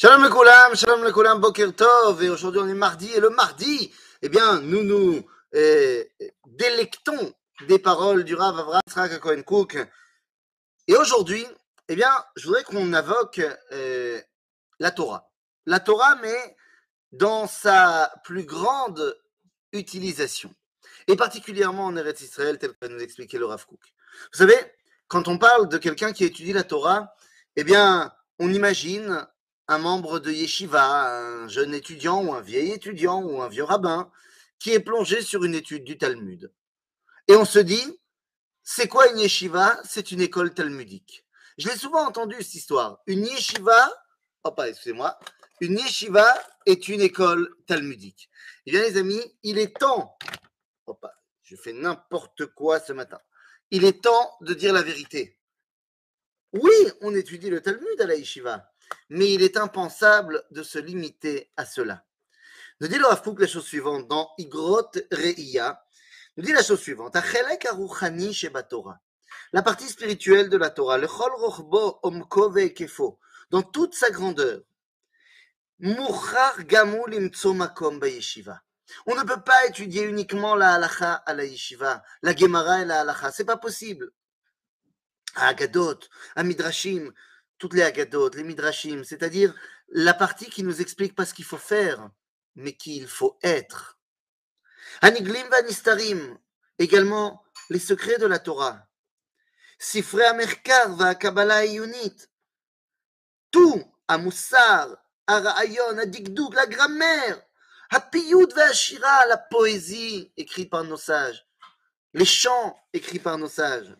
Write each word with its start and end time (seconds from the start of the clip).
Shalom 0.00 0.22
le 0.22 0.28
Koulam, 0.28 0.76
Shalom 0.76 1.02
le 1.02 1.10
Koulam, 1.10 1.40
Boker 1.40 1.74
Tov, 1.74 2.22
et 2.22 2.28
aujourd'hui 2.28 2.60
on 2.60 2.68
est 2.68 2.74
mardi, 2.74 3.10
et 3.14 3.18
le 3.18 3.30
mardi, 3.30 3.92
eh 4.22 4.28
bien, 4.28 4.60
nous 4.60 4.84
nous 4.84 5.26
euh, 5.56 6.04
délectons 6.46 7.34
des 7.66 7.80
paroles 7.80 8.22
du 8.22 8.36
Rav 8.36 8.80
Yitzhak 8.86 9.18
Cohen 9.18 9.42
Cook. 9.42 9.76
Et 10.86 10.96
aujourd'hui, 10.96 11.44
eh 11.88 11.96
bien, 11.96 12.12
je 12.36 12.46
voudrais 12.46 12.62
qu'on 12.62 12.92
invoque 12.92 13.40
euh, 13.72 14.20
la 14.78 14.92
Torah. 14.92 15.32
La 15.66 15.80
Torah, 15.80 16.14
mais 16.22 16.56
dans 17.10 17.48
sa 17.48 18.12
plus 18.22 18.44
grande 18.44 19.20
utilisation. 19.72 20.54
Et 21.08 21.16
particulièrement 21.16 21.86
en 21.86 21.96
Eretz 21.96 22.20
Israël, 22.20 22.56
tel 22.60 22.72
que 22.80 22.86
nous 22.86 23.00
expliquer 23.00 23.36
le 23.36 23.46
Rav 23.46 23.66
Cook. 23.66 23.80
Vous 24.32 24.38
savez, 24.38 24.54
quand 25.08 25.26
on 25.26 25.38
parle 25.38 25.68
de 25.68 25.76
quelqu'un 25.76 26.12
qui 26.12 26.22
étudie 26.22 26.52
la 26.52 26.62
Torah, 26.62 27.12
eh 27.56 27.64
bien, 27.64 28.12
on 28.38 28.52
imagine 28.52 29.26
un 29.68 29.78
membre 29.78 30.18
de 30.18 30.32
yeshiva, 30.32 31.18
un 31.18 31.48
jeune 31.48 31.74
étudiant 31.74 32.24
ou 32.24 32.32
un 32.32 32.40
vieil 32.40 32.72
étudiant 32.72 33.22
ou 33.22 33.42
un 33.42 33.48
vieux 33.48 33.64
rabbin 33.64 34.10
qui 34.58 34.72
est 34.72 34.80
plongé 34.80 35.22
sur 35.22 35.44
une 35.44 35.54
étude 35.54 35.84
du 35.84 35.98
Talmud. 35.98 36.52
Et 37.28 37.36
on 37.36 37.44
se 37.44 37.58
dit, 37.58 38.00
c'est 38.62 38.88
quoi 38.88 39.08
une 39.12 39.18
yeshiva? 39.18 39.78
C'est 39.84 40.10
une 40.10 40.22
école 40.22 40.54
talmudique. 40.54 41.26
Je 41.58 41.68
l'ai 41.68 41.76
souvent 41.76 42.06
entendu 42.06 42.36
cette 42.42 42.54
histoire. 42.54 43.00
Une 43.06 43.26
yeshiva, 43.26 43.92
oh 44.44 44.52
pas, 44.52 44.68
excusez-moi, 44.68 45.18
une 45.60 45.78
yeshiva 45.78 46.26
est 46.66 46.88
une 46.88 47.02
école 47.02 47.54
talmudique. 47.66 48.30
Eh 48.66 48.70
bien 48.70 48.82
les 48.82 48.96
amis, 48.96 49.22
il 49.42 49.58
est 49.58 49.76
temps, 49.78 50.16
oh 50.86 50.94
pas, 50.94 51.14
je 51.42 51.56
fais 51.56 51.72
n'importe 51.72 52.46
quoi 52.46 52.80
ce 52.80 52.92
matin. 52.92 53.20
Il 53.70 53.84
est 53.84 54.02
temps 54.02 54.36
de 54.40 54.54
dire 54.54 54.72
la 54.72 54.82
vérité. 54.82 55.38
Oui, 56.54 56.72
on 57.02 57.14
étudie 57.14 57.50
le 57.50 57.60
Talmud 57.60 58.00
à 58.00 58.06
la 58.06 58.14
yeshiva, 58.14 58.72
mais 59.08 59.32
il 59.32 59.42
est 59.42 59.56
impensable 59.56 60.44
de 60.50 60.62
se 60.62 60.78
limiter 60.78 61.50
à 61.56 61.64
cela. 61.64 62.04
Nous 62.80 62.88
dit 62.88 62.98
le 62.98 63.40
la 63.40 63.46
chose 63.46 63.64
suivante 63.64 64.06
dans 64.06 64.30
Igrot 64.38 64.90
Reiya. 65.10 65.82
Nous 66.36 66.44
dit 66.44 66.52
la 66.52 66.62
chose 66.62 66.80
suivante. 66.80 67.16
La 69.52 69.62
partie 69.62 69.88
spirituelle 69.88 70.48
de 70.48 70.56
la 70.56 70.70
Torah, 70.70 70.98
le 70.98 71.08
chol 71.08 71.32
rochbo 71.34 71.98
omko 72.02 72.50
ve'ekefo, 72.50 73.18
dans 73.50 73.62
toute 73.62 73.94
sa 73.94 74.10
grandeur. 74.10 74.60
Muchar 75.80 76.64
gamu 76.64 77.06
limtso 77.08 77.54
makom 77.54 78.00
yeshiva. 78.04 78.62
On 79.06 79.14
ne 79.14 79.22
peut 79.22 79.40
pas 79.40 79.66
étudier 79.66 80.02
uniquement 80.02 80.54
la 80.54 80.74
halacha 80.74 81.14
à 81.14 81.34
la 81.34 81.44
yeshiva, 81.44 82.02
la 82.22 82.34
gemara 82.36 82.82
et 82.82 82.84
la 82.84 83.00
halacha, 83.00 83.32
c'est 83.32 83.44
pas 83.44 83.56
possible. 83.56 84.10
À 85.34 85.48
Agadot, 85.48 85.98
à 86.36 86.42
Midrashim, 86.42 87.12
toutes 87.58 87.74
les 87.74 87.82
Agadot, 87.82 88.30
les 88.30 88.44
Midrashim, 88.44 89.04
c'est-à-dire 89.04 89.54
la 89.88 90.14
partie 90.14 90.48
qui 90.48 90.62
nous 90.62 90.80
explique 90.80 91.14
pas 91.14 91.26
ce 91.26 91.34
qu'il 91.34 91.44
faut 91.44 91.56
faire, 91.58 92.10
mais 92.54 92.72
qu'il 92.74 93.06
faut 93.06 93.38
être. 93.42 93.98
Aniglim 95.00 95.48
vanistarim, 95.48 96.38
également 96.78 97.42
les 97.70 97.78
secrets 97.78 98.18
de 98.18 98.26
la 98.26 98.38
Torah. 98.38 98.86
Sifre 99.78 100.20
Amerkar 100.22 100.96
va 100.96 101.14
Kabbalah 101.14 101.64
Yunit. 101.64 102.26
Tout, 103.50 103.82
à 104.08 104.18
Moussar, 104.18 104.88
à 105.26 105.40
Ra'ayon, 105.40 105.98
à 105.98 106.06
Digdouk, 106.06 106.54
la 106.54 106.66
grammaire, 106.66 107.42
à 107.90 108.00
Piyud 108.00 108.52
Shira, 108.72 109.26
la 109.26 109.38
poésie 109.38 110.32
écrite 110.36 110.70
par 110.70 110.84
nos 110.84 110.96
sages, 110.96 111.46
les 112.12 112.24
chants 112.24 112.78
écrits 112.92 113.18
par 113.18 113.38
nos 113.38 113.48
sages. 113.48 113.94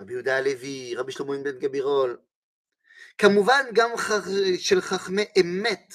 רבי 0.00 0.12
יהודה 0.12 0.36
הלוי, 0.36 0.94
רבי 0.96 1.12
שלמה 1.12 1.38
בן 1.44 1.58
גבירול. 1.58 2.18
כמובן 3.18 3.64
גם 3.72 3.90
של 4.58 4.80
חכמי 4.80 5.24
אמת 5.40 5.94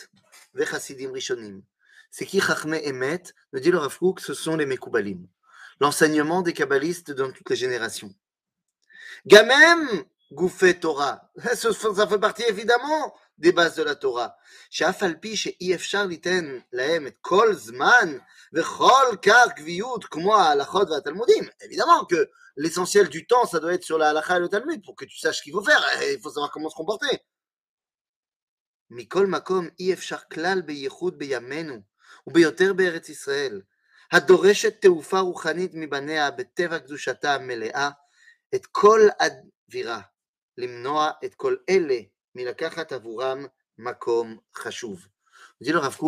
וחסידים 0.56 1.14
ראשונים. 1.14 1.62
C'est 2.12 2.26
qui 2.26 2.42
חכמי 2.42 2.90
אמת, 2.90 3.32
nous 3.54 3.60
dit 3.60 3.72
le 3.72 3.78
Rav 3.78 3.96
Kook, 3.98 4.20
ce 4.20 4.34
sont 4.34 4.56
les 4.56 4.66
Mekoubalim. 4.66 5.28
L'enseignement 5.80 6.42
des 6.42 6.54
kabbalistes 6.54 7.12
dans 7.12 7.32
toutes 7.32 7.50
les 7.50 7.56
générations. 7.56 8.14
גם 9.28 9.48
הם 10.24 10.36
גופי 10.36 10.74
תורה. 10.74 11.16
Ça 11.40 12.08
fait 12.08 12.20
partie 12.20 12.44
évidemment 12.44 13.14
des 13.38 13.52
bases 13.52 13.76
de 13.76 13.84
la 13.84 13.96
Torah. 13.96 14.30
שאף 14.70 15.04
על 15.04 15.16
פי 15.20 15.38
שאי 15.38 15.76
אפשר 15.76 16.06
ליתן 16.06 16.60
להם 16.74 17.08
את 17.08 17.16
כל 17.22 17.54
זמן 17.54 18.18
וכל 18.54 19.16
כך 19.22 19.54
קביעות 19.56 20.06
כמו 20.06 20.36
ההלכות 20.36 20.90
והתלמודים. 20.90 21.44
Évidemment 21.64 22.06
que 22.06 22.30
l'essentiel 22.58 23.10
du 23.10 23.26
temps, 23.26 23.46
ça 23.46 23.60
doit 23.60 23.74
être 23.74 23.84
sur 23.84 23.98
la 23.98 24.10
halakha 24.10 24.38
et 24.38 24.40
le 24.40 24.50
Talmud 24.50 24.84
pour 24.86 24.96
que 24.96 25.06
tu 25.06 25.18
saches 25.18 25.38
ce 25.38 25.44
qu'il 25.44 25.54
faut 25.54 25.64
faire. 25.64 25.84
Il 26.14 26.20
faut 26.20 26.30
savoir 26.30 26.52
comment 26.52 26.70
se 26.70 26.76
comporter. 26.76 27.18
מכל 28.92 29.28
מקום 29.28 29.68
אי 29.80 29.94
אפשר 29.94 30.18
כלל 30.34 30.62
בייחוד 30.62 31.18
בימינו 31.18 31.76
וביותר 32.28 32.74
בארץ 32.74 33.10
ישראל, 33.10 33.62
הדורשת 34.12 34.82
תעופה 34.82 35.20
רוחנית 35.20 35.72
מבניה 35.74 36.32
בטבע 36.32 36.80
קדושתה 36.80 37.36
המלאה, 37.36 37.90
את 38.56 38.66
כל 38.66 39.00
אווירה, 39.70 40.02
limnoa 40.57 41.19
et 41.23 41.31
kol 41.37 41.63
ele 41.67 42.11
milakachat 42.35 42.93
avuram 42.93 43.49
makom 43.77 44.41
chashuv. 44.63 44.99
Dit 45.61 45.73
le 45.73 45.79
Rav 45.79 45.99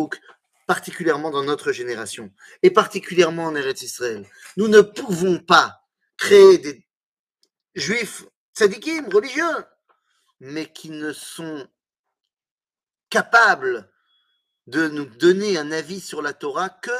particulièrement 0.65 1.31
dans 1.31 1.43
notre 1.43 1.71
génération 1.71 2.31
et 2.61 2.71
particulièrement 2.71 3.45
en 3.45 3.55
Eretz 3.55 3.81
Israël, 3.83 4.27
nous 4.57 4.67
ne 4.67 4.81
pouvons 4.81 5.39
pas 5.39 5.81
créer 6.17 6.57
des 6.57 6.85
juifs 7.73 8.25
tzadikim, 8.53 9.07
religieux, 9.13 9.65
mais 10.39 10.71
qui 10.71 10.89
ne 10.89 11.13
sont 11.13 11.67
capables 13.09 13.89
de 14.67 14.87
nous 14.89 15.05
donner 15.05 15.57
un 15.57 15.71
avis 15.71 16.01
sur 16.01 16.21
la 16.21 16.33
Torah 16.33 16.69
que 16.69 16.91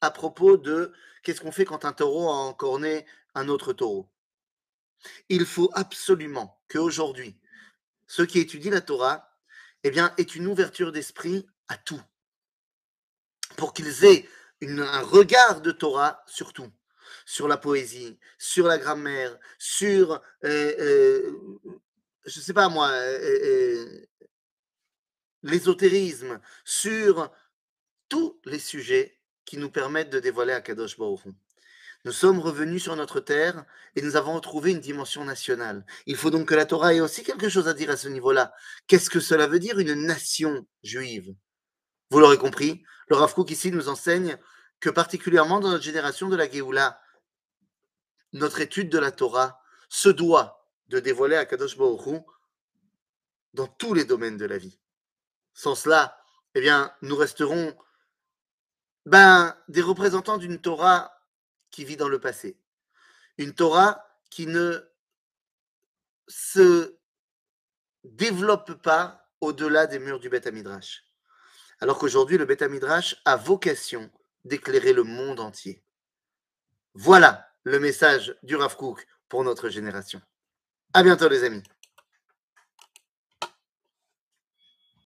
à 0.00 0.10
propos 0.10 0.56
de 0.56 0.92
qu'est-ce 1.22 1.40
qu'on 1.40 1.52
fait 1.52 1.64
quand 1.64 1.84
un 1.84 1.92
taureau 1.92 2.28
a 2.28 2.34
encorné 2.34 3.06
un 3.34 3.48
autre 3.48 3.72
taureau. 3.72 4.08
Il 5.28 5.46
faut 5.46 5.70
absolument 5.74 6.60
qu'aujourd'hui, 6.72 7.36
ceux 8.06 8.26
qui 8.26 8.38
étudient 8.38 8.72
la 8.72 8.80
Torah, 8.80 9.38
eh 9.84 9.90
bien, 9.90 10.14
aient 10.18 10.22
une 10.22 10.46
ouverture 10.46 10.92
d'esprit 10.92 11.46
à 11.68 11.76
tout, 11.76 12.00
pour 13.56 13.72
qu'ils 13.72 14.04
aient 14.04 14.28
un 14.62 15.02
regard 15.02 15.60
de 15.60 15.72
Torah 15.72 16.22
sur 16.26 16.52
tout. 16.52 16.70
Sur 17.24 17.46
la 17.46 17.56
poésie, 17.56 18.18
sur 18.38 18.66
la 18.66 18.78
grammaire, 18.78 19.38
sur, 19.58 20.14
euh, 20.44 20.74
euh, 20.80 21.32
je 22.24 22.40
sais 22.40 22.54
pas 22.54 22.68
moi, 22.68 22.88
euh, 22.90 24.06
l'ésotérisme, 25.42 26.40
sur 26.64 27.30
tous 28.08 28.40
les 28.44 28.58
sujets 28.58 29.18
qui 29.44 29.56
nous 29.56 29.70
permettent 29.70 30.10
de 30.10 30.20
dévoiler 30.20 30.52
Akadosh 30.52 30.98
Baruch 30.98 31.20
Nous 32.04 32.12
sommes 32.12 32.40
revenus 32.40 32.82
sur 32.82 32.96
notre 32.96 33.20
terre 33.20 33.64
et 33.94 34.02
nous 34.02 34.16
avons 34.16 34.34
retrouvé 34.34 34.72
une 34.72 34.80
dimension 34.80 35.24
nationale. 35.24 35.86
Il 36.06 36.16
faut 36.16 36.30
donc 36.30 36.48
que 36.48 36.54
la 36.54 36.66
Torah 36.66 36.94
ait 36.94 37.00
aussi 37.00 37.22
quelque 37.22 37.48
chose 37.48 37.68
à 37.68 37.74
dire 37.74 37.90
à 37.90 37.96
ce 37.96 38.08
niveau-là. 38.08 38.52
Qu'est-ce 38.88 39.08
que 39.08 39.20
cela 39.20 39.46
veut 39.46 39.60
dire 39.60 39.78
une 39.78 39.94
nation 39.94 40.66
juive? 40.82 41.34
Vous 42.10 42.18
l'aurez 42.18 42.38
compris, 42.38 42.82
le 43.08 43.16
Rav 43.16 43.34
Kook 43.34 43.50
ici 43.50 43.70
nous 43.70 43.88
enseigne 43.88 44.36
que 44.80 44.90
particulièrement 44.90 45.60
dans 45.60 45.70
notre 45.70 45.84
génération 45.84 46.28
de 46.28 46.34
la 46.34 46.50
Géoula, 46.50 47.00
notre 48.32 48.60
étude 48.60 48.88
de 48.88 48.98
la 48.98 49.12
Torah 49.12 49.60
se 49.88 50.08
doit 50.08 50.68
de 50.88 50.98
dévoiler 50.98 51.36
à 51.36 51.46
Kadosh 51.46 51.78
Baruch 51.78 52.24
dans 53.54 53.68
tous 53.68 53.94
les 53.94 54.04
domaines 54.04 54.36
de 54.36 54.46
la 54.46 54.58
vie. 54.58 54.80
Sans 55.54 55.76
cela, 55.76 56.18
eh 56.54 56.60
bien, 56.60 56.92
nous 57.02 57.14
resterons 57.14 57.76
ben, 59.06 59.56
des 59.68 59.82
représentants 59.82 60.38
d'une 60.38 60.60
Torah 60.60 61.12
qui 61.72 61.84
vit 61.84 61.96
dans 61.96 62.08
le 62.08 62.20
passé. 62.20 62.56
Une 63.38 63.54
Torah 63.54 64.06
qui 64.30 64.46
ne 64.46 64.80
se 66.28 66.96
développe 68.04 68.80
pas 68.82 69.28
au-delà 69.40 69.88
des 69.88 69.98
murs 69.98 70.20
du 70.20 70.28
Beth 70.28 70.46
Midrash. 70.46 71.04
Alors 71.80 71.98
qu'aujourd'hui, 71.98 72.38
le 72.38 72.44
Beth 72.44 72.62
Midrash 72.62 73.20
a 73.24 73.36
vocation 73.36 74.08
d'éclairer 74.44 74.92
le 74.92 75.02
monde 75.02 75.40
entier. 75.40 75.82
Voilà 76.94 77.48
le 77.64 77.80
message 77.80 78.36
du 78.42 78.54
Rav 78.54 78.76
Kook 78.76 79.06
pour 79.28 79.42
notre 79.42 79.68
génération. 79.68 80.20
À 80.94 81.02
bientôt 81.02 81.28
les 81.28 81.42
amis. 81.42 81.62